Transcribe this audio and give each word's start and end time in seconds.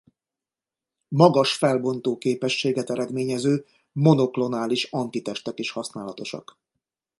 Magas 1.09 1.51
felbontóképességet 1.53 2.89
eredményező 2.89 3.65
monoklonális 3.93 4.83
antitestek 4.83 5.59
is 5.59 5.71
használatosak. 5.71 6.57